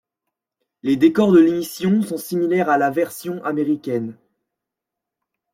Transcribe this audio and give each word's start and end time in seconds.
Les 0.81 0.95
décors 0.95 1.31
de 1.31 1.37
l'émission 1.39 2.01
sont 2.01 2.17
similaires 2.17 2.69
à 2.71 2.79
la 2.79 2.89
version 2.89 3.39
américaine. 3.43 4.17